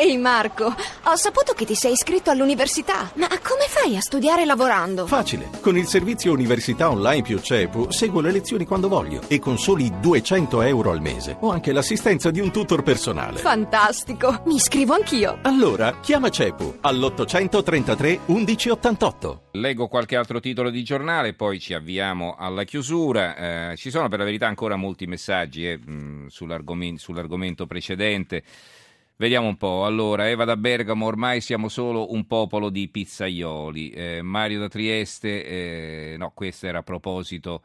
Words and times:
Ehi 0.00 0.16
Marco, 0.16 0.66
ho 0.66 1.16
saputo 1.16 1.54
che 1.54 1.64
ti 1.64 1.74
sei 1.74 1.90
iscritto 1.90 2.30
all'università, 2.30 3.10
ma 3.14 3.26
come 3.26 3.64
fai 3.66 3.96
a 3.96 4.00
studiare 4.00 4.44
lavorando? 4.44 5.08
Facile, 5.08 5.50
con 5.60 5.76
il 5.76 5.88
servizio 5.88 6.30
Università 6.30 6.88
Online 6.88 7.22
più 7.22 7.40
CEPU 7.40 7.90
seguo 7.90 8.20
le 8.20 8.30
lezioni 8.30 8.64
quando 8.64 8.86
voglio 8.86 9.22
e 9.26 9.40
con 9.40 9.58
soli 9.58 9.92
200 9.98 10.62
euro 10.62 10.92
al 10.92 11.00
mese 11.00 11.36
ho 11.40 11.50
anche 11.50 11.72
l'assistenza 11.72 12.30
di 12.30 12.38
un 12.38 12.52
tutor 12.52 12.84
personale. 12.84 13.38
Fantastico, 13.38 14.42
mi 14.46 14.54
iscrivo 14.54 14.94
anch'io. 14.94 15.40
Allora, 15.42 15.98
chiama 15.98 16.28
CEPU 16.28 16.78
all'833 16.82 18.20
1188. 18.26 19.42
Leggo 19.52 19.88
qualche 19.88 20.14
altro 20.14 20.38
titolo 20.38 20.70
di 20.70 20.84
giornale, 20.84 21.34
poi 21.34 21.58
ci 21.58 21.74
avviamo 21.74 22.36
alla 22.38 22.62
chiusura. 22.62 23.70
Eh, 23.72 23.76
ci 23.76 23.90
sono 23.90 24.08
per 24.08 24.20
la 24.20 24.24
verità 24.24 24.46
ancora 24.46 24.76
molti 24.76 25.06
messaggi 25.06 25.68
eh, 25.68 25.76
mh, 25.76 26.28
sull'argomento, 26.28 27.00
sull'argomento 27.00 27.66
precedente. 27.66 28.44
Vediamo 29.20 29.48
un 29.48 29.56
po'. 29.56 29.84
Allora, 29.84 30.28
Eva 30.28 30.44
da 30.44 30.56
Bergamo, 30.56 31.04
ormai 31.04 31.40
siamo 31.40 31.68
solo 31.68 32.12
un 32.12 32.28
popolo 32.28 32.70
di 32.70 32.86
pizzaioli. 32.86 33.90
Eh, 33.90 34.22
Mario 34.22 34.60
da 34.60 34.68
Trieste, 34.68 35.44
eh, 35.44 36.16
no, 36.16 36.30
questo 36.32 36.68
era 36.68 36.78
a 36.78 36.82
proposito 36.84 37.62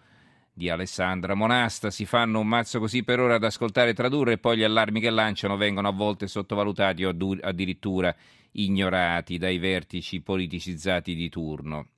di 0.52 0.71
Alessandra 0.71 1.35
Monasta. 1.35 1.91
Si 1.91 2.07
fanno 2.07 2.39
un 2.39 2.48
mazzo 2.48 2.79
così 2.79 3.03
per 3.03 3.20
ora 3.20 3.35
ad 3.35 3.43
ascoltare 3.43 3.91
e 3.91 3.93
tradurre 3.93 4.31
e 4.31 4.38
poi 4.39 4.57
gli 4.57 4.63
allarmi 4.63 4.99
che 4.99 5.12
lanciano 5.12 5.55
vengono 5.55 5.88
a 5.88 5.91
volte 5.91 6.26
sottovalutati 6.26 7.05
o 7.05 7.16
addirittura 7.41 8.15
ignorati 8.54 9.38
dai 9.38 9.59
vertici 9.59 10.21
politicizzati 10.21 11.13
di 11.13 11.29
turno. 11.29 11.90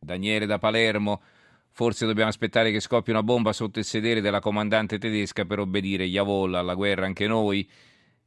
Daniele 0.00 0.46
da 0.46 0.58
Palermo, 0.58 1.22
forse 1.70 2.06
dobbiamo 2.06 2.30
aspettare 2.30 2.72
che 2.72 2.80
scoppi 2.80 3.10
una 3.10 3.22
bomba 3.22 3.52
sotto 3.52 3.78
il 3.78 3.84
sedere 3.84 4.20
della 4.20 4.40
comandante 4.40 4.98
tedesca 4.98 5.44
per 5.44 5.60
obbedire 5.60 6.02
Yavol 6.02 6.54
alla 6.54 6.74
guerra 6.74 7.06
anche 7.06 7.28
noi. 7.28 7.68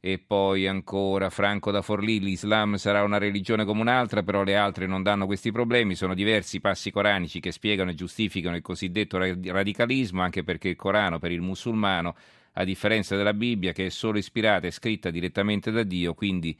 E 0.02 0.18
poi 0.18 0.66
ancora 0.66 1.28
Franco 1.28 1.70
da 1.70 1.82
Forlì, 1.82 2.20
l'Islam 2.20 2.76
sarà 2.76 3.02
una 3.02 3.18
religione 3.18 3.66
come 3.66 3.82
un'altra, 3.82 4.22
però 4.22 4.42
le 4.42 4.56
altre 4.56 4.86
non 4.86 5.02
danno 5.02 5.26
questi 5.26 5.52
problemi, 5.52 5.94
sono 5.94 6.14
diversi 6.14 6.56
i 6.56 6.60
passi 6.60 6.90
coranici 6.90 7.38
che 7.38 7.52
spiegano 7.52 7.90
e 7.90 7.94
giustificano 7.94 8.56
il 8.56 8.62
cosiddetto 8.62 9.18
radicalismo, 9.18 10.22
anche 10.22 10.42
perché 10.42 10.68
il 10.68 10.76
Corano 10.76 11.18
per 11.18 11.32
il 11.32 11.42
musulmano, 11.42 12.16
a 12.54 12.64
differenza 12.64 13.14
della 13.14 13.34
Bibbia, 13.34 13.72
che 13.72 13.86
è 13.86 13.88
solo 13.90 14.16
ispirata 14.16 14.66
e 14.66 14.70
scritta 14.70 15.10
direttamente 15.10 15.70
da 15.70 15.82
Dio, 15.82 16.14
quindi 16.14 16.56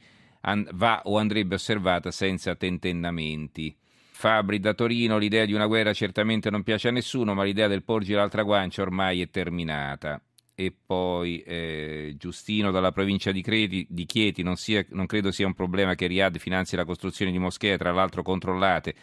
va 0.73 1.01
o 1.05 1.17
andrebbe 1.17 1.55
osservata 1.55 2.11
senza 2.11 2.53
tentennamenti. 2.55 3.75
Fabri 4.11 4.59
da 4.59 4.75
Torino, 4.75 5.17
l'idea 5.17 5.45
di 5.45 5.53
una 5.53 5.65
guerra 5.65 5.93
certamente 5.93 6.51
non 6.51 6.61
piace 6.61 6.89
a 6.89 6.91
nessuno, 6.91 7.33
ma 7.33 7.43
l'idea 7.43 7.67
del 7.67 7.81
porgi 7.81 8.13
l'altra 8.13 8.43
guancia 8.43 8.83
ormai 8.83 9.19
è 9.19 9.31
terminata 9.31 10.21
e 10.61 10.71
poi 10.85 11.41
eh, 11.41 12.13
Giustino 12.19 12.69
dalla 12.69 12.91
provincia 12.91 13.31
di, 13.31 13.41
Creti, 13.41 13.87
di 13.89 14.05
Chieti, 14.05 14.43
non, 14.43 14.57
sia, 14.57 14.85
non, 14.89 15.07
credo 15.07 15.31
sia 15.31 15.47
un 15.47 15.55
problema 15.55 15.95
che 15.95 16.05
Riyadh 16.05 16.37
finanzi 16.37 16.75
la 16.75 16.85
costruzione 16.85 17.31
di 17.31 17.39
moschee, 17.39 17.79
tra 17.79 17.91
l'altro 17.91 18.21
controllate. 18.21 18.93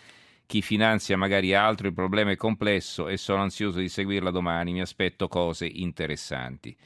Chi 0.46 0.62
finanzia 0.62 1.16
magari 1.16 1.54
altro, 1.54 1.88
il 1.88 1.94
problema 1.94 2.30
è 2.30 2.36
complesso 2.36 3.08
e 3.08 3.16
sono 3.16 3.42
ansioso 3.42 3.80
di 3.80 3.88
seguirla 3.88 4.30
domani, 4.30 4.72
mi 4.72 4.80
aspetto 4.80 5.26
cose 5.26 5.66
interessanti. 5.66 6.76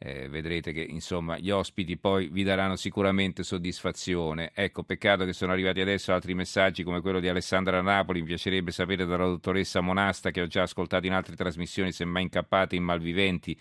Eh, 0.00 0.28
vedrete 0.28 0.72
che 0.72 0.82
insomma 0.82 1.38
gli 1.38 1.50
ospiti 1.50 1.96
poi 1.98 2.28
vi 2.28 2.44
daranno 2.44 2.76
sicuramente 2.76 3.42
soddisfazione. 3.42 4.52
Ecco, 4.54 4.84
peccato 4.84 5.26
che 5.26 5.34
sono 5.34 5.52
arrivati 5.52 5.82
adesso 5.82 6.14
altri 6.14 6.32
messaggi 6.32 6.82
come 6.82 7.02
quello 7.02 7.20
di 7.20 7.28
Alessandra 7.28 7.82
Napoli. 7.82 8.20
Mi 8.20 8.28
piacerebbe 8.28 8.70
sapere 8.70 9.04
dalla 9.04 9.26
dottoressa 9.26 9.82
Monasta, 9.82 10.30
che 10.30 10.40
ho 10.40 10.46
già 10.46 10.62
ascoltato 10.62 11.04
in 11.06 11.12
altre 11.12 11.36
trasmissioni, 11.36 11.92
se 11.92 12.06
mai 12.06 12.22
incappate 12.22 12.74
in 12.74 12.84
malviventi 12.84 13.58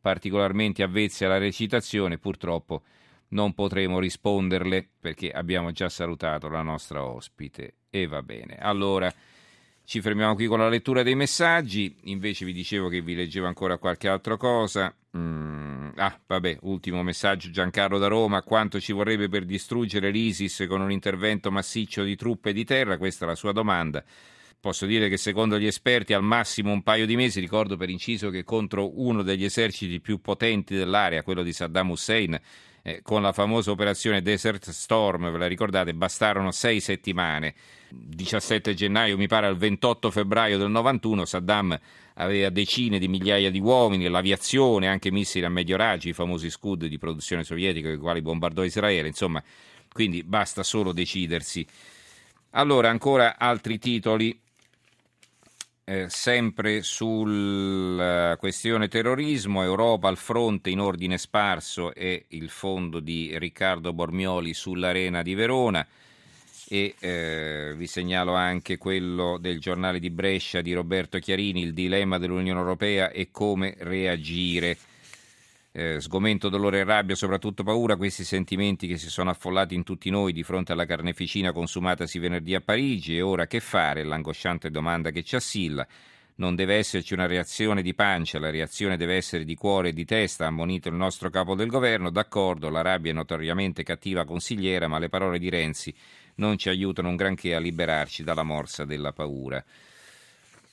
particolarmente 0.00 0.82
avvezzi 0.82 1.24
alla 1.24 1.38
recitazione, 1.38 2.18
purtroppo 2.18 2.82
non 3.30 3.52
potremo 3.52 3.98
risponderle 3.98 4.88
perché 4.98 5.30
abbiamo 5.30 5.72
già 5.72 5.88
salutato 5.88 6.48
la 6.48 6.62
nostra 6.62 7.04
ospite. 7.04 7.74
E 7.90 8.06
va 8.06 8.22
bene. 8.22 8.56
Allora 8.56 9.12
ci 9.84 10.00
fermiamo 10.00 10.34
qui 10.34 10.46
con 10.46 10.60
la 10.60 10.68
lettura 10.68 11.02
dei 11.02 11.16
messaggi. 11.16 11.96
Invece 12.04 12.44
vi 12.44 12.52
dicevo 12.52 12.88
che 12.88 13.02
vi 13.02 13.14
leggevo 13.14 13.46
ancora 13.46 13.78
qualche 13.78 14.08
altra 14.08 14.36
cosa. 14.36 14.94
Mm, 15.16 15.90
ah, 15.96 16.20
vabbè, 16.24 16.58
ultimo 16.62 17.02
messaggio 17.02 17.50
Giancarlo 17.50 17.98
da 17.98 18.06
Roma. 18.06 18.42
Quanto 18.42 18.80
ci 18.80 18.92
vorrebbe 18.92 19.28
per 19.28 19.44
distruggere 19.44 20.10
l'ISIS 20.10 20.66
con 20.68 20.80
un 20.80 20.92
intervento 20.92 21.50
massiccio 21.50 22.04
di 22.04 22.14
truppe 22.14 22.52
di 22.52 22.64
terra? 22.64 22.98
Questa 22.98 23.24
è 23.24 23.28
la 23.28 23.34
sua 23.34 23.52
domanda. 23.52 24.04
Posso 24.60 24.84
dire 24.84 25.08
che 25.08 25.16
secondo 25.16 25.58
gli 25.58 25.64
esperti 25.64 26.12
al 26.12 26.22
massimo 26.22 26.70
un 26.70 26.82
paio 26.82 27.06
di 27.06 27.16
mesi, 27.16 27.40
ricordo 27.40 27.78
per 27.78 27.88
inciso 27.88 28.28
che 28.28 28.44
contro 28.44 29.00
uno 29.00 29.22
degli 29.22 29.44
eserciti 29.44 30.00
più 30.00 30.20
potenti 30.20 30.74
dell'area, 30.74 31.22
quello 31.22 31.42
di 31.42 31.54
Saddam 31.54 31.88
Hussein, 31.88 32.38
eh, 32.82 33.00
con 33.00 33.22
la 33.22 33.32
famosa 33.32 33.70
operazione 33.70 34.20
Desert 34.20 34.68
Storm, 34.68 35.30
ve 35.30 35.38
la 35.38 35.46
ricordate, 35.46 35.94
bastarono 35.94 36.50
sei 36.50 36.80
settimane. 36.80 37.54
17 37.88 38.74
gennaio, 38.74 39.16
mi 39.16 39.28
pare, 39.28 39.46
al 39.46 39.56
28 39.56 40.10
febbraio 40.10 40.58
del 40.58 40.68
91, 40.68 41.24
Saddam 41.24 41.78
aveva 42.16 42.50
decine 42.50 42.98
di 42.98 43.08
migliaia 43.08 43.50
di 43.50 43.60
uomini, 43.60 44.08
l'aviazione, 44.08 44.88
anche 44.88 45.10
missili 45.10 45.46
a 45.46 45.48
medio 45.48 45.78
raggio, 45.78 46.10
i 46.10 46.12
famosi 46.12 46.50
Scud 46.50 46.84
di 46.84 46.98
produzione 46.98 47.44
sovietica 47.44 47.88
i 47.88 47.96
quali 47.96 48.20
bombardò 48.20 48.62
Israele, 48.62 49.08
insomma, 49.08 49.42
quindi 49.90 50.22
basta 50.22 50.62
solo 50.62 50.92
decidersi. 50.92 51.66
Allora, 52.50 52.90
ancora 52.90 53.38
altri 53.38 53.78
titoli 53.78 54.38
eh, 55.90 56.06
sempre 56.08 56.82
sulla 56.82 58.36
questione 58.38 58.86
terrorismo, 58.86 59.64
Europa 59.64 60.06
al 60.06 60.16
fronte 60.16 60.70
in 60.70 60.78
ordine 60.78 61.18
sparso 61.18 61.92
e 61.92 62.26
il 62.28 62.48
fondo 62.48 63.00
di 63.00 63.36
Riccardo 63.36 63.92
Bormioli 63.92 64.54
sull'Arena 64.54 65.22
di 65.22 65.34
Verona. 65.34 65.84
E 66.68 66.94
eh, 67.00 67.74
vi 67.76 67.88
segnalo 67.88 68.34
anche 68.34 68.78
quello 68.78 69.36
del 69.38 69.58
giornale 69.58 69.98
di 69.98 70.10
Brescia 70.10 70.60
di 70.60 70.72
Roberto 70.72 71.18
Chiarini, 71.18 71.62
il 71.62 71.74
dilemma 71.74 72.18
dell'Unione 72.18 72.60
Europea 72.60 73.10
e 73.10 73.30
come 73.32 73.74
reagire 73.78 74.76
eh, 75.80 75.98
sgomento, 75.98 76.50
dolore 76.50 76.80
e 76.80 76.84
rabbia, 76.84 77.14
soprattutto 77.14 77.62
paura, 77.62 77.96
questi 77.96 78.22
sentimenti 78.22 78.86
che 78.86 78.98
si 78.98 79.08
sono 79.08 79.30
affollati 79.30 79.74
in 79.74 79.82
tutti 79.82 80.10
noi 80.10 80.34
di 80.34 80.42
fronte 80.42 80.72
alla 80.72 80.84
carneficina 80.84 81.52
consumatasi 81.52 82.18
venerdì 82.18 82.54
a 82.54 82.60
Parigi 82.60 83.16
e 83.16 83.22
ora 83.22 83.46
che 83.46 83.60
fare? 83.60 84.04
L'angosciante 84.04 84.70
domanda 84.70 85.10
che 85.10 85.22
ci 85.22 85.36
assilla. 85.36 85.86
Non 86.34 86.54
deve 86.54 86.76
esserci 86.76 87.14
una 87.14 87.26
reazione 87.26 87.80
di 87.80 87.94
pancia, 87.94 88.38
la 88.38 88.50
reazione 88.50 88.98
deve 88.98 89.16
essere 89.16 89.44
di 89.44 89.54
cuore 89.54 89.88
e 89.88 89.92
di 89.94 90.04
testa, 90.04 90.44
ha 90.44 90.48
ammonito 90.48 90.90
il 90.90 90.96
nostro 90.96 91.30
capo 91.30 91.54
del 91.54 91.68
governo. 91.68 92.10
D'accordo, 92.10 92.68
la 92.68 92.82
rabbia 92.82 93.12
è 93.12 93.14
notoriamente 93.14 93.82
cattiva 93.82 94.26
consigliera, 94.26 94.86
ma 94.86 94.98
le 94.98 95.08
parole 95.08 95.38
di 95.38 95.48
Renzi 95.48 95.94
non 96.36 96.58
ci 96.58 96.68
aiutano 96.68 97.08
un 97.08 97.16
granché 97.16 97.54
a 97.54 97.58
liberarci 97.58 98.22
dalla 98.22 98.42
morsa 98.42 98.84
della 98.84 99.12
paura 99.12 99.64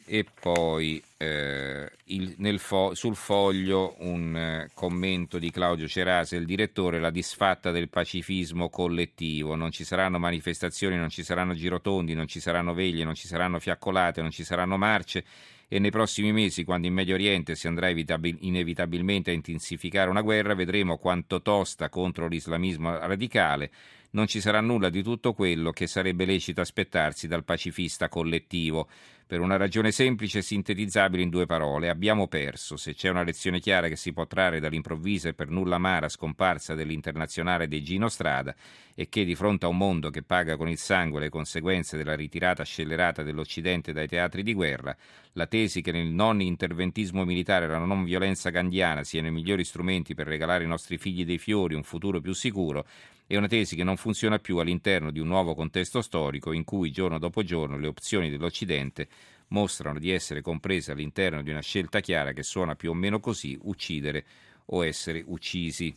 e 0.10 0.26
poi 0.40 1.04
eh, 1.18 1.92
il, 2.06 2.60
fo- 2.60 2.96
sul 2.96 3.18
foglio 3.18 3.96
un 4.00 4.36
eh, 4.38 4.70
commento 4.74 5.38
di 5.38 5.52
Claudio 5.52 5.86
Cerase, 5.86 6.38
il 6.38 6.46
direttore, 6.46 7.02
la 7.02 7.10
disfatta 7.10 7.72
del 7.72 7.90
pacifismo 7.90 8.70
collettivo. 8.70 9.56
Non 9.56 9.72
ci 9.72 9.84
saranno 9.84 10.18
manifestazioni, 10.18 10.96
non 10.96 11.10
ci 11.10 11.24
saranno 11.24 11.54
girotondi, 11.54 12.14
non 12.14 12.26
ci 12.26 12.40
saranno 12.40 12.74
veglie, 12.74 13.04
non 13.04 13.16
ci 13.16 13.28
saranno 13.28 13.60
fiaccolate, 13.60 14.22
non 14.22 14.32
ci 14.32 14.46
saranno 14.46 14.78
marce. 14.78 15.26
E 15.68 15.80
nei 15.80 15.92
prossimi 15.92 16.32
mesi, 16.32 16.64
quando 16.64 16.88
in 16.88 16.94
Medio 16.94 17.16
Oriente 17.16 17.56
si 17.56 17.68
andrà 17.68 17.90
evitabil- 17.90 18.38
inevitabilmente 18.40 19.32
a 19.32 19.34
intensificare 19.34 20.10
una 20.10 20.22
guerra, 20.22 20.56
vedremo 20.56 20.98
quanto 20.98 21.42
tosta 21.42 21.90
contro 21.90 22.30
l'islamismo 22.30 22.98
radicale. 22.98 23.72
Non 24.12 24.28
ci 24.28 24.40
sarà 24.40 24.62
nulla 24.62 24.88
di 24.88 25.04
tutto 25.04 25.34
quello 25.34 25.72
che 25.72 25.86
sarebbe 25.86 26.24
lecito 26.24 26.62
aspettarsi 26.62 27.28
dal 27.28 27.44
pacifista 27.44 28.08
collettivo 28.08 28.88
per 29.28 29.42
una 29.42 29.58
ragione 29.58 29.92
semplice 29.92 30.40
e 30.40 30.42
sintetizzabile 30.42 31.22
in 31.22 31.30
due 31.30 31.46
parole. 31.46 31.90
Abbiamo 31.90 32.28
perso. 32.30 32.78
Se 32.78 32.94
c'è 32.94 33.10
una 33.10 33.24
lezione 33.24 33.60
chiara 33.60 33.90
che 33.90 33.98
si 33.98 34.14
può 34.14 34.26
trarre 34.26 34.62
dall'improvvisa 34.62 35.28
e 35.28 35.34
per 35.34 35.50
nulla 35.50 35.76
amara 35.76 36.08
scomparsa 36.08 36.76
dell'internazionale 36.76 37.68
dei 37.68 37.84
Gino 37.84 38.08
Strada, 38.08 38.56
è 38.96 39.10
che 39.10 39.26
di 39.26 39.36
fronte 39.36 39.66
a 39.66 39.70
un 39.70 39.78
mondo 39.78 40.10
che 40.10 40.24
paga 40.24 40.56
con 40.56 40.70
il 40.70 40.78
sangue 40.78 41.20
le 41.20 41.30
conseguenze 41.30 41.98
della 41.98 42.16
ritirata 42.16 42.64
scellerata 42.64 43.22
dell'Occidente 43.22 43.92
dai 43.92 44.08
teatri 44.08 44.44
di 44.44 44.54
guerra, 44.54 44.96
la 45.34 45.46
tesi 45.46 45.82
che 45.82 45.92
nel 45.92 46.08
non 46.08 46.40
interventismo 46.40 47.26
militare 47.26 47.66
e 47.66 47.68
la 47.68 47.78
non 47.80 48.06
violenza 48.06 48.50
gandiana 48.50 49.04
siano 49.04 49.28
i 49.28 49.32
migliori 49.32 49.66
strumenti 49.66 50.16
per 50.16 50.28
regalare 50.28 50.64
ai 50.64 50.70
nostri 50.70 50.98
figli 50.98 51.26
dei 51.26 51.38
fiori 51.38 51.76
un 51.76 51.84
futuro 51.84 52.22
più 52.22 52.34
sicuro, 52.34 52.86
è 53.28 53.36
una 53.36 53.48
tesi 53.48 53.76
che 53.76 53.84
non 53.84 53.98
funziona 53.98 54.40
più 54.40 54.58
all'interno 54.58 55.12
di 55.12 55.20
un 55.20 55.28
nuovo 55.28 55.54
contesto 55.54 56.02
storico 56.02 56.54
in 56.54 56.64
cui 56.64 56.92
giorno 56.92 57.20
dopo 57.20 57.44
giorno 57.44 57.78
le 57.78 57.88
opzioni 57.88 58.30
dell'Occidente 58.30 59.10
mostrano 59.50 60.00
di 60.00 60.12
essere 60.12 60.42
comprese 60.42 60.94
all'interno 60.94 61.42
di 61.42 61.52
una 61.52 61.62
scelta 61.62 62.00
chiara 62.00 62.32
che 62.32 62.44
suona 62.44 62.76
più 62.76 62.92
o 62.92 62.94
meno 62.94 63.20
così, 63.20 63.58
uccidere 63.64 64.26
o 64.68 64.86
essere 64.86 65.22
uccisi. 65.26 65.94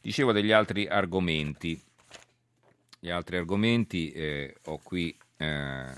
Dicevo 0.00 0.32
degli 0.32 0.50
altri 0.50 0.86
argomenti. 0.86 1.80
Gli 3.00 3.10
altri 3.10 3.36
argomenti 3.36 4.10
eh, 4.10 4.56
ho 4.64 4.78
qui, 4.82 5.14
eh, 5.36 5.46
eh, 5.46 5.94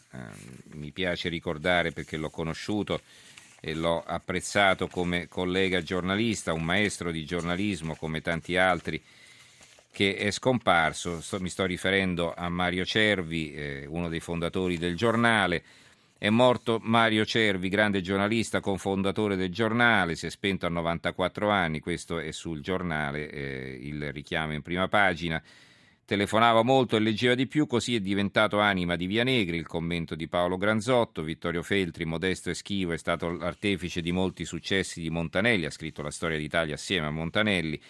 mi 0.74 0.90
piace 0.90 1.28
ricordare 1.28 1.92
perché 1.92 2.16
l'ho 2.16 2.30
conosciuto 2.30 3.00
e 3.60 3.74
l'ho 3.74 4.02
apprezzato 4.02 4.88
come 4.88 5.28
collega 5.28 5.82
giornalista, 5.82 6.52
un 6.52 6.64
maestro 6.64 7.12
di 7.12 7.24
giornalismo 7.24 7.94
come 7.94 8.20
tanti 8.20 8.56
altri 8.56 9.00
che 9.92 10.16
è 10.16 10.30
scomparso. 10.30 11.20
Sto, 11.20 11.40
mi 11.40 11.48
sto 11.48 11.64
riferendo 11.64 12.32
a 12.34 12.48
Mario 12.48 12.84
Cervi, 12.84 13.52
eh, 13.52 13.86
uno 13.86 14.08
dei 14.08 14.20
fondatori 14.20 14.78
del 14.78 14.96
giornale. 14.96 15.62
È 16.16 16.28
morto 16.28 16.78
Mario 16.82 17.24
Cervi, 17.24 17.68
grande 17.68 18.02
giornalista, 18.02 18.60
cofondatore 18.60 19.36
del 19.36 19.50
giornale, 19.50 20.16
si 20.16 20.26
è 20.26 20.30
spento 20.30 20.66
a 20.66 20.68
94 20.68 21.48
anni, 21.48 21.80
questo 21.80 22.18
è 22.18 22.30
sul 22.30 22.60
giornale, 22.60 23.30
eh, 23.30 23.78
il 23.80 24.12
richiamo 24.12 24.52
in 24.52 24.60
prima 24.60 24.86
pagina. 24.86 25.42
Telefonava 26.04 26.62
molto 26.62 26.96
e 26.96 27.00
leggeva 27.00 27.34
di 27.34 27.46
più, 27.46 27.66
così 27.66 27.94
è 27.94 28.00
diventato 28.00 28.58
anima 28.58 28.96
di 28.96 29.06
Via 29.06 29.22
Negri, 29.22 29.56
il 29.56 29.66
commento 29.66 30.14
di 30.14 30.28
Paolo 30.28 30.58
Granzotto, 30.58 31.22
Vittorio 31.22 31.62
Feltri, 31.62 32.04
modesto 32.04 32.50
e 32.50 32.54
schivo, 32.54 32.92
è 32.92 32.98
stato 32.98 33.30
l'artefice 33.30 34.02
di 34.02 34.12
molti 34.12 34.44
successi 34.44 35.00
di 35.00 35.08
Montanelli, 35.08 35.64
ha 35.64 35.70
scritto 35.70 36.02
la 36.02 36.10
storia 36.10 36.36
d'Italia 36.36 36.74
assieme 36.74 37.06
a 37.06 37.10
Montanelli 37.10 37.80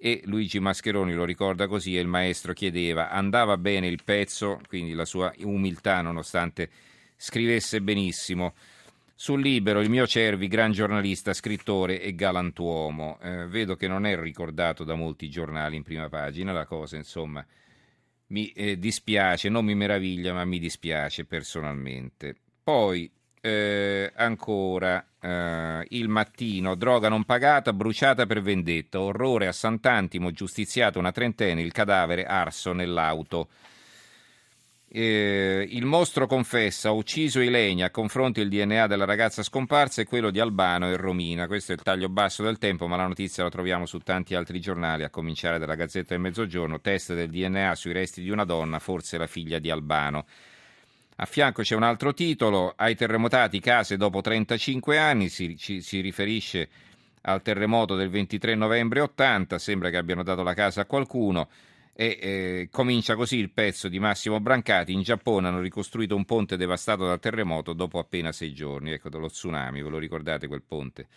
e 0.00 0.22
Luigi 0.26 0.60
Mascheroni 0.60 1.12
lo 1.12 1.24
ricorda 1.24 1.66
così 1.66 1.96
e 1.96 2.00
il 2.00 2.06
maestro 2.06 2.52
chiedeva, 2.52 3.10
andava 3.10 3.56
bene 3.58 3.88
il 3.88 4.00
pezzo, 4.04 4.60
quindi 4.68 4.92
la 4.92 5.04
sua 5.04 5.32
umiltà 5.40 6.00
nonostante 6.00 6.70
scrivesse 7.16 7.82
benissimo. 7.82 8.54
Sul 9.14 9.40
Libero, 9.40 9.80
il 9.80 9.90
mio 9.90 10.06
Cervi, 10.06 10.46
gran 10.46 10.70
giornalista, 10.70 11.32
scrittore 11.32 12.00
e 12.00 12.14
galantuomo. 12.14 13.18
Eh, 13.20 13.46
vedo 13.48 13.74
che 13.74 13.88
non 13.88 14.06
è 14.06 14.16
ricordato 14.16 14.84
da 14.84 14.94
molti 14.94 15.28
giornali 15.28 15.74
in 15.74 15.82
prima 15.82 16.08
pagina, 16.08 16.52
la 16.52 16.66
cosa 16.66 16.94
insomma 16.94 17.44
mi 18.28 18.50
eh, 18.52 18.78
dispiace, 18.78 19.48
non 19.48 19.64
mi 19.64 19.74
meraviglia, 19.74 20.32
ma 20.32 20.44
mi 20.44 20.58
dispiace 20.58 21.24
personalmente. 21.24 22.36
Poi 22.62 23.10
eh, 23.40 24.12
ancora 24.16 25.04
eh, 25.20 25.84
il 25.90 26.08
mattino, 26.08 26.74
droga 26.74 27.08
non 27.08 27.24
pagata, 27.24 27.72
bruciata 27.72 28.26
per 28.26 28.40
vendetta, 28.42 29.00
orrore 29.00 29.46
a 29.46 29.52
Sant'Antimo, 29.52 30.30
giustiziato 30.30 30.98
una 30.98 31.12
trentenne, 31.12 31.62
il 31.62 31.72
cadavere 31.72 32.24
arso 32.24 32.72
nell'auto. 32.72 33.48
Eh, 34.90 35.66
il 35.68 35.84
mostro 35.84 36.26
confessa, 36.26 36.88
ha 36.88 36.92
ucciso 36.92 37.40
Ilenia, 37.40 37.86
a 37.86 37.90
confronto 37.90 38.40
il 38.40 38.48
DNA 38.48 38.86
della 38.86 39.04
ragazza 39.04 39.42
scomparsa 39.42 40.00
e 40.00 40.06
quello 40.06 40.30
di 40.30 40.40
Albano 40.40 40.88
e 40.88 40.96
Romina. 40.96 41.46
Questo 41.46 41.72
è 41.72 41.74
il 41.74 41.82
taglio 41.82 42.08
basso 42.08 42.42
del 42.42 42.56
tempo, 42.56 42.86
ma 42.86 42.96
la 42.96 43.06
notizia 43.06 43.42
la 43.42 43.50
troviamo 43.50 43.84
su 43.84 43.98
tanti 43.98 44.34
altri 44.34 44.60
giornali, 44.60 45.04
a 45.04 45.10
cominciare 45.10 45.58
dalla 45.58 45.74
Gazzetta 45.74 46.14
del 46.14 46.22
Mezzogiorno, 46.22 46.80
test 46.80 47.14
del 47.14 47.28
DNA 47.28 47.74
sui 47.74 47.92
resti 47.92 48.22
di 48.22 48.30
una 48.30 48.44
donna, 48.44 48.78
forse 48.78 49.18
la 49.18 49.26
figlia 49.26 49.58
di 49.58 49.70
Albano. 49.70 50.24
A 51.20 51.26
fianco 51.26 51.62
c'è 51.62 51.74
un 51.74 51.82
altro 51.82 52.14
titolo, 52.14 52.74
ai 52.76 52.94
terremotati 52.94 53.58
case 53.58 53.96
dopo 53.96 54.20
35 54.20 54.98
anni, 54.98 55.28
si, 55.28 55.56
ci, 55.56 55.80
si 55.80 56.00
riferisce 56.00 56.68
al 57.22 57.42
terremoto 57.42 57.96
del 57.96 58.08
23 58.08 58.54
novembre 58.54 59.00
80, 59.00 59.58
sembra 59.58 59.90
che 59.90 59.96
abbiano 59.96 60.22
dato 60.22 60.44
la 60.44 60.54
casa 60.54 60.82
a 60.82 60.84
qualcuno 60.84 61.48
e 61.92 62.18
eh, 62.20 62.68
comincia 62.70 63.16
così 63.16 63.36
il 63.36 63.50
pezzo 63.50 63.88
di 63.88 63.98
Massimo 63.98 64.38
Brancati. 64.38 64.92
In 64.92 65.02
Giappone 65.02 65.48
hanno 65.48 65.60
ricostruito 65.60 66.14
un 66.14 66.24
ponte 66.24 66.56
devastato 66.56 67.04
dal 67.04 67.18
terremoto 67.18 67.72
dopo 67.72 67.98
appena 67.98 68.30
sei 68.30 68.52
giorni, 68.52 68.92
ecco 68.92 69.08
dello 69.08 69.28
tsunami, 69.28 69.82
ve 69.82 69.88
lo 69.88 69.98
ricordate 69.98 70.46
quel 70.46 70.62
ponte? 70.62 71.08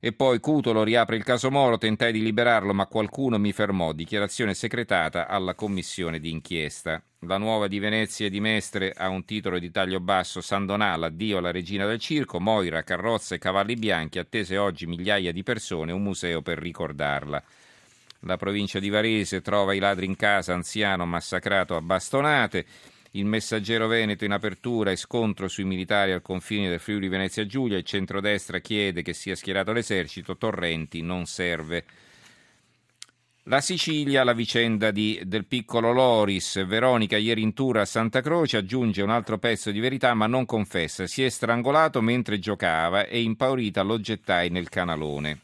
E 0.00 0.12
poi 0.12 0.40
Cutolo 0.40 0.82
riapre 0.82 1.16
il 1.16 1.24
caso 1.24 1.50
Moro, 1.50 1.76
tentai 1.76 2.10
di 2.10 2.22
liberarlo 2.22 2.72
ma 2.72 2.86
qualcuno 2.86 3.38
mi 3.38 3.52
fermò, 3.52 3.92
dichiarazione 3.92 4.54
secretata 4.54 5.28
alla 5.28 5.54
commissione 5.54 6.18
d'inchiesta. 6.18 7.02
La 7.26 7.38
nuova 7.38 7.68
di 7.68 7.78
Venezia 7.78 8.26
e 8.26 8.30
di 8.30 8.38
Mestre 8.38 8.92
ha 8.94 9.08
un 9.08 9.24
titolo 9.24 9.58
di 9.58 9.70
taglio 9.70 9.98
basso, 9.98 10.42
San 10.42 10.66
Donà, 10.66 10.92
addio 10.92 11.38
alla 11.38 11.50
regina 11.50 11.86
del 11.86 11.98
circo, 11.98 12.38
Moira, 12.38 12.82
carrozze 12.82 13.36
e 13.36 13.38
cavalli 13.38 13.76
bianchi, 13.76 14.18
attese 14.18 14.58
oggi 14.58 14.84
migliaia 14.84 15.32
di 15.32 15.42
persone, 15.42 15.92
un 15.92 16.02
museo 16.02 16.42
per 16.42 16.58
ricordarla. 16.58 17.42
La 18.20 18.36
provincia 18.36 18.78
di 18.78 18.90
Varese 18.90 19.40
trova 19.40 19.72
i 19.72 19.78
ladri 19.78 20.04
in 20.04 20.16
casa, 20.16 20.52
anziano 20.52 21.06
massacrato 21.06 21.76
a 21.76 21.80
bastonate. 21.80 22.66
Il 23.12 23.24
messaggero 23.24 23.86
Veneto 23.86 24.26
in 24.26 24.32
apertura 24.32 24.90
e 24.90 24.96
scontro 24.96 25.48
sui 25.48 25.64
militari 25.64 26.12
al 26.12 26.20
confine 26.20 26.68
del 26.68 26.80
Friuli 26.80 27.08
Venezia 27.08 27.46
Giulia. 27.46 27.78
Il 27.78 27.84
centrodestra 27.84 28.58
chiede 28.58 29.00
che 29.00 29.14
sia 29.14 29.34
schierato 29.34 29.72
l'esercito. 29.72 30.36
Torrenti 30.36 31.00
non 31.00 31.24
serve. 31.24 31.84
La 33.48 33.60
Sicilia, 33.60 34.24
la 34.24 34.32
vicenda 34.32 34.90
di, 34.90 35.20
del 35.26 35.44
piccolo 35.44 35.92
Loris. 35.92 36.64
Veronica 36.64 37.18
ieri 37.18 37.42
in 37.42 37.52
tour 37.52 37.76
a 37.76 37.84
Santa 37.84 38.22
Croce 38.22 38.56
aggiunge 38.56 39.02
un 39.02 39.10
altro 39.10 39.36
pezzo 39.36 39.70
di 39.70 39.80
verità 39.80 40.14
ma 40.14 40.26
non 40.26 40.46
confessa. 40.46 41.06
Si 41.06 41.22
è 41.22 41.28
strangolato 41.28 42.00
mentre 42.00 42.38
giocava 42.38 43.04
e 43.04 43.20
impaurita 43.20 43.82
lo 43.82 44.00
gettai 44.00 44.48
nel 44.48 44.70
canalone. 44.70 45.42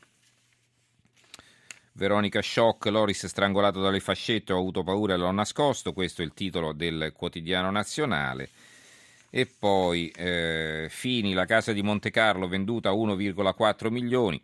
Veronica 1.93 2.41
shock, 2.41 2.87
Loris 2.87 3.27
strangolato 3.27 3.83
dalle 3.83 4.01
fascette, 4.01 4.55
ho 4.55 4.59
avuto 4.59 4.83
paura 4.83 5.13
e 5.13 5.17
l'ho 5.19 5.31
nascosto, 5.31 5.93
questo 5.93 6.23
è 6.23 6.25
il 6.25 6.33
titolo 6.33 6.73
del 6.73 7.13
quotidiano 7.15 7.71
nazionale. 7.71 8.49
E 9.29 9.45
poi 9.45 10.09
eh, 10.17 10.87
Fini, 10.89 11.35
la 11.35 11.45
casa 11.45 11.75
di 11.75 11.83
Monte 11.83 12.11
Carlo 12.11 12.49
venduta 12.49 12.89
a 12.89 12.95
1,4 12.95 13.91
milioni, 13.91 14.43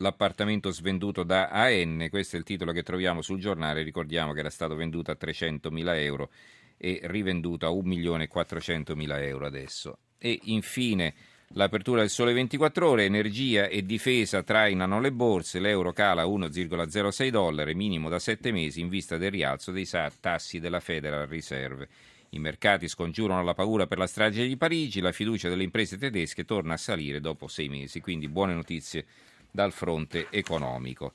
l'appartamento 0.00 0.70
svenduto 0.70 1.22
da 1.22 1.48
AN, 1.48 2.06
questo 2.10 2.36
è 2.36 2.38
il 2.38 2.44
titolo 2.44 2.72
che 2.72 2.82
troviamo 2.82 3.22
sul 3.22 3.38
giornale, 3.38 3.82
ricordiamo 3.82 4.32
che 4.32 4.40
era 4.40 4.50
stato 4.50 4.74
venduto 4.74 5.10
a 5.10 5.14
300 5.14 5.70
mila 5.70 5.98
euro 5.98 6.30
e 6.76 7.00
rivenduto 7.04 7.66
a 7.66 7.70
1 7.70 7.86
milione 7.86 8.24
e 8.24 8.28
400 8.28 8.96
mila 8.96 9.22
euro 9.22 9.46
adesso. 9.46 9.98
E 10.18 10.38
infine 10.44 11.14
L'apertura 11.54 12.02
del 12.02 12.10
sole 12.10 12.32
24 12.32 12.88
ore, 12.88 13.06
energia 13.06 13.66
e 13.66 13.84
difesa 13.84 14.44
trainano 14.44 15.00
le 15.00 15.10
borse, 15.10 15.58
l'euro 15.58 15.92
cala 15.92 16.22
1,06 16.22 17.28
dollari, 17.28 17.74
minimo 17.74 18.08
da 18.08 18.20
7 18.20 18.52
mesi 18.52 18.80
in 18.80 18.88
vista 18.88 19.16
del 19.16 19.32
rialzo 19.32 19.72
dei 19.72 19.84
tassi 20.20 20.60
della 20.60 20.78
Federal 20.78 21.26
Reserve. 21.26 21.88
I 22.28 22.38
mercati 22.38 22.86
scongiurano 22.86 23.42
la 23.42 23.54
paura 23.54 23.88
per 23.88 23.98
la 23.98 24.06
strage 24.06 24.46
di 24.46 24.56
Parigi, 24.56 25.00
la 25.00 25.10
fiducia 25.10 25.48
delle 25.48 25.64
imprese 25.64 25.98
tedesche 25.98 26.44
torna 26.44 26.74
a 26.74 26.76
salire 26.76 27.20
dopo 27.20 27.48
sei 27.48 27.68
mesi, 27.68 28.00
quindi 28.00 28.28
buone 28.28 28.54
notizie 28.54 29.04
dal 29.50 29.72
fronte 29.72 30.26
economico. 30.30 31.12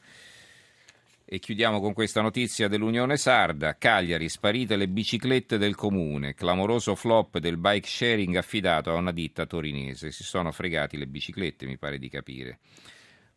E 1.28 1.40
chiudiamo 1.40 1.82
con 1.82 1.94
questa 1.94 2.22
notizia 2.22 2.68
dell'Unione 2.68 3.18
Sarda. 3.18 3.78
Cagliari, 3.78 4.30
sparite 4.30 4.76
le 4.76 4.88
biciclette 4.88 5.58
del 5.58 5.74
comune. 5.74 6.36
Clamoroso 6.36 6.94
flop 6.94 7.40
del 7.40 7.58
bike 7.58 7.88
sharing 7.88 8.36
affidato 8.36 8.92
a 8.92 8.96
una 8.96 9.12
ditta 9.12 9.48
torinese. 9.48 10.12
Si 10.12 10.24
sono 10.24 10.52
fregati 10.52 10.98
le 10.98 11.08
biciclette, 11.08 11.66
mi 11.66 11.78
pare 11.78 11.98
di 11.98 12.10
capire. 12.10 12.60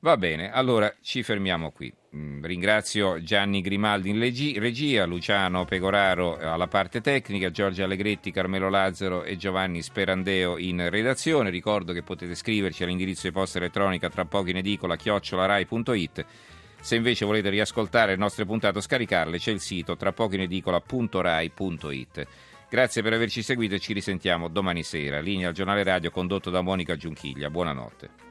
Va 0.00 0.16
bene, 0.16 0.52
allora 0.52 0.94
ci 1.02 1.22
fermiamo 1.22 1.72
qui. 1.72 1.92
Mm, 2.14 2.44
ringrazio 2.44 3.20
Gianni 3.22 3.60
Grimaldi 3.60 4.10
in 4.10 4.18
regia, 4.18 5.04
Luciano 5.04 5.64
Pegoraro 5.64 6.38
alla 6.38 6.69
parte 6.69 7.00
tecnica, 7.00 7.50
Giorgio 7.50 7.82
Allegretti, 7.82 8.31
Carmelo 8.31 8.69
Lazzaro 8.70 9.24
e 9.24 9.36
Giovanni 9.36 9.82
Sperandeo 9.82 10.56
in 10.56 10.88
redazione. 10.88 11.50
Ricordo 11.50 11.93
che 11.93 12.02
potete 12.02 12.36
scriverci 12.36 12.84
all'indirizzo 12.84 13.26
di 13.26 13.32
posta 13.32 13.58
elettronica 13.58 14.08
tra 14.08 14.24
poco 14.24 14.50
in 14.50 14.58
edicola 14.58 14.96
chiocciolarai.it 14.96 16.26
se 16.81 16.96
invece 16.96 17.24
volete 17.24 17.50
riascoltare 17.50 18.12
le 18.12 18.19
nostre 18.19 18.44
puntate 18.44 18.78
o 18.78 18.81
scaricarle, 18.81 19.38
c'è 19.38 19.50
il 19.50 19.60
sito 19.60 19.96
tra 19.96 20.12
poco 20.12 20.36
in 20.36 20.43
edicola.rai.it. 20.43 22.26
Grazie 22.70 23.02
per 23.02 23.12
averci 23.14 23.43
seguito 23.43 23.74
e 23.74 23.81
ci 23.81 23.93
risentiamo 23.93 24.48
domani 24.48 24.82
sera. 24.82 25.20
Linea 25.20 25.48
al 25.48 25.55
giornale 25.55 25.82
radio 25.82 26.10
condotto 26.10 26.50
da 26.50 26.60
Monica 26.60 26.96
Giunchiglia. 26.96 27.50
Buonanotte. 27.50 28.28